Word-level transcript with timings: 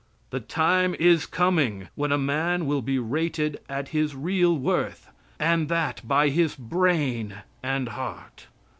The 0.31 0.39
time 0.39 0.95
is 0.97 1.27
coming 1.27 1.89
when 1.93 2.11
a 2.11 2.17
man 2.17 2.65
will 2.65 2.81
be 2.81 2.97
rated 2.97 3.59
at 3.69 3.89
his 3.89 4.15
real 4.15 4.55
worth, 4.57 5.07
and 5.39 5.69
that 5.69 6.01
by 6.03 6.29
his 6.29 6.55
brain 6.55 7.35
and 7.61 7.87
heart. 7.89 8.47